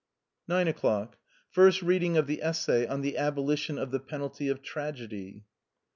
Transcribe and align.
9.— 0.47 0.73
First 1.51 1.83
reading 1.83 2.17
of 2.17 2.25
the 2.25 2.41
essay 2.41 2.87
on 2.87 3.01
the 3.01 3.17
"Abolition 3.19 3.77
of 3.77 3.91
the 3.91 3.99
penalty 3.99 4.47
of 4.47 4.63
tragedy.'' 4.63 5.45